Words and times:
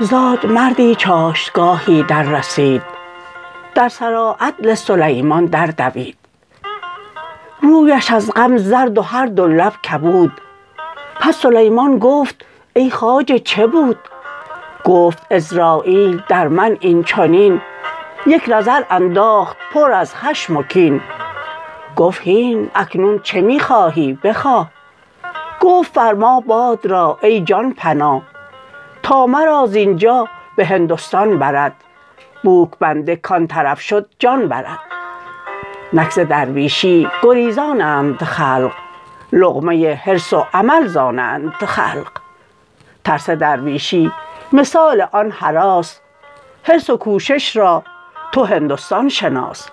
زاد 0.00 0.46
مردی 0.46 0.94
چاشتگاهی 0.94 2.02
در 2.02 2.22
رسید. 2.22 2.82
در 3.74 3.88
سراعدل 3.88 4.74
سلیمان 4.74 5.46
در 5.46 5.66
دوید. 5.66 6.18
رویش 7.62 8.10
از 8.10 8.30
غم 8.30 8.56
زرد 8.56 8.98
و 8.98 9.02
هر 9.02 9.26
دو 9.26 9.46
لب 9.46 9.72
کبود. 9.90 10.40
پس 11.20 11.36
سلیمان 11.36 11.98
گفت 11.98 12.44
ای 12.74 12.90
خواجه 12.90 13.38
چه 13.38 13.66
بود؟ 13.66 13.98
گفت 14.84 15.32
عزراییل 15.32 16.22
در 16.28 16.48
من 16.48 16.76
این 16.80 17.04
چنین 17.04 17.60
یک 18.26 18.44
نظر 18.48 18.82
انداخت 18.90 19.56
پر 19.72 19.92
از 19.92 20.14
خشم 20.14 20.56
و 20.56 20.62
کین. 20.62 21.00
گفت 21.96 22.20
هین 22.22 22.70
اکنون 22.74 23.18
چه 23.18 23.40
می 23.40 23.60
خواهی 23.60 24.18
بخواه. 24.24 24.70
گفت 25.60 25.94
فرما 25.94 26.40
باد 26.40 26.86
را 26.86 27.18
ای 27.22 27.40
جان 27.40 27.72
پناه 27.72 28.22
تا 29.02 29.26
مرا 29.26 29.66
زینجا 29.66 30.28
به 30.56 30.66
هندستان 30.66 31.38
برد 31.38 31.74
بوک 32.42 32.70
بنده 32.80 33.16
کان 33.16 33.46
طرف 33.46 33.80
شد 33.80 34.08
جان 34.18 34.48
برد. 34.48 34.78
نک 35.92 36.10
ز 36.10 36.18
درویشی 36.18 37.08
گریزانند 37.22 38.22
خلق 38.22 38.72
لقمه 39.32 39.94
حرص 39.94 40.32
و 40.32 40.46
امل 40.54 40.86
زانند 40.86 41.52
خلق. 41.52 42.10
ترس 43.04 43.30
درویشی 43.30 44.12
مثال 44.54 45.06
آن 45.12 45.30
هراس 45.30 46.00
حرص 46.62 46.90
و 46.90 46.96
کوشش 46.96 47.56
را 47.56 47.82
تو 48.32 48.44
هندستان 48.44 49.08
شناس. 49.08 49.68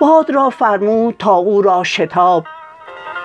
باد 0.00 0.30
را 0.30 0.50
فرمود 0.50 1.16
تا 1.18 1.34
او 1.34 1.62
را 1.62 1.84
شتاب 1.84 2.44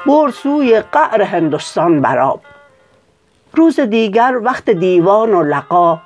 برد 0.05 0.31
سوی 0.31 0.80
قعر 0.80 1.22
هندستان 1.22 2.02
بر 2.02 2.19
آب 2.19 2.41
روز 3.53 3.80
دیگر 3.80 4.39
وقت 4.44 4.69
دیوان 4.69 5.33
و 5.33 5.44
لقا 5.44 5.99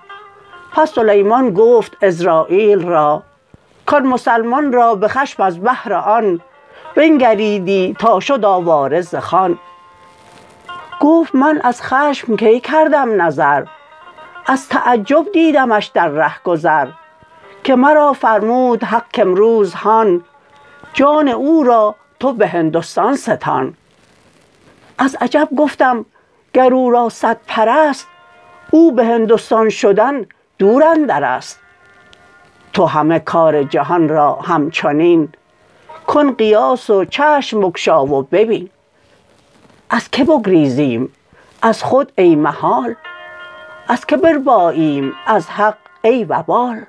پس 0.71 0.93
سلیمان 0.93 1.53
گفت 1.53 2.03
عزراییل 2.03 2.87
را 2.87 3.23
کان 3.85 4.07
مسلمان 4.07 4.73
را 4.73 4.95
به 4.95 5.07
خشم 5.07 5.43
از 5.43 5.59
بهر 5.59 5.93
آن 5.93 6.41
بنگریدی 6.95 7.95
تا 7.99 8.19
شد 8.19 8.45
آواره 8.45 9.01
ز 9.01 9.15
خان. 9.15 9.59
گفت 10.99 11.35
من 11.35 11.61
از 11.63 11.81
خشم 11.81 12.35
کی 12.35 12.59
کردم 12.59 13.21
نظر؟ 13.21 13.65
از 14.45 14.69
تعجب 14.69 15.31
دیدمش 15.33 15.85
در 15.85 16.07
رهگذر 16.07 16.87
که 17.63 17.75
مرا 17.75 18.13
فرمود 18.13 18.83
حق 18.83 19.05
کامروز 19.15 19.73
هان 19.73 20.23
جان 20.93 21.27
او 21.27 21.63
را 21.63 21.95
تو 22.19 22.33
به 22.33 22.47
هندستان 22.47 23.15
ستان. 23.15 23.73
از 24.97 25.15
عجب 25.21 25.47
گفتم 25.57 26.05
گر 26.53 26.73
او 26.73 26.91
را 26.91 27.09
صد 27.09 27.37
پرست 27.47 28.07
او 28.71 28.91
به 28.91 29.05
هندستان 29.05 29.69
شدن 29.69 30.25
دور 30.57 30.83
اندرست 30.83 31.59
تو 32.73 32.85
همه 32.85 33.19
کار 33.19 33.63
جهان 33.63 34.09
را 34.09 34.35
همچنین 34.35 35.29
کن 36.07 36.31
قیاس 36.31 36.89
و 36.89 37.05
چشم 37.05 37.61
بگشا 37.61 38.05
و 38.05 38.21
ببین. 38.21 38.69
از 39.89 40.09
که 40.11 40.23
بگریزیم؟ 40.23 41.13
از 41.61 41.83
خود 41.83 42.11
ای 42.15 42.35
محال؟ 42.35 42.95
از 43.87 44.05
که 44.05 44.17
برباییم 44.17 45.13
از 45.27 45.49
حق 45.49 45.77
ای 46.01 46.23
وبال. 46.23 46.85